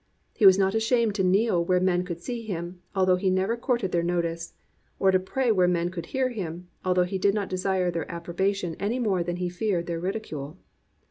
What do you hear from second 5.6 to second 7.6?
men could hear him, although he did not